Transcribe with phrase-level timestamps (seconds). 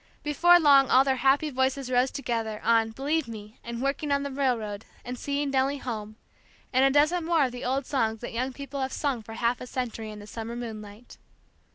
[0.23, 4.31] Before long all their happy voices rose together, on "Believe me," and "Working on the
[4.31, 6.15] Railroad," and "Seeing Nellie Home,"
[6.73, 9.61] and a dozen more of the old songs that young people have sung for half
[9.61, 11.19] a century in the summer moonlight.